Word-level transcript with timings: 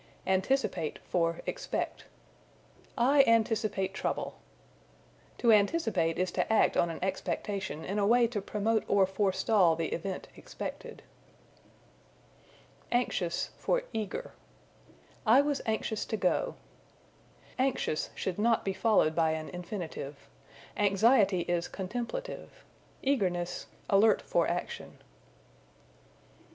Anticipate 0.25 0.97
for 1.03 1.41
Expect. 1.45 2.05
"I 2.97 3.21
anticipate 3.27 3.93
trouble." 3.93 4.39
To 5.37 5.51
anticipate 5.51 6.17
is 6.17 6.31
to 6.31 6.51
act 6.51 6.75
on 6.75 6.89
an 6.89 6.97
expectation 7.03 7.85
in 7.85 7.99
a 7.99 8.07
way 8.07 8.25
to 8.25 8.41
promote 8.41 8.83
or 8.87 9.05
forestall 9.05 9.75
the 9.75 9.89
event 9.89 10.27
expected. 10.35 11.03
Anxious 12.91 13.51
for 13.59 13.83
Eager. 13.93 14.31
"I 15.23 15.41
was 15.41 15.61
anxious 15.67 16.03
to 16.05 16.17
go." 16.17 16.55
Anxious 17.59 18.09
should 18.15 18.39
not 18.39 18.65
be 18.65 18.73
followed 18.73 19.13
by 19.13 19.33
an 19.33 19.49
infinitive. 19.49 20.27
Anxiety 20.77 21.41
is 21.41 21.67
contemplative; 21.67 22.65
eagerness, 23.03 23.67
alert 23.87 24.23
for 24.23 24.47
action. 24.47 24.97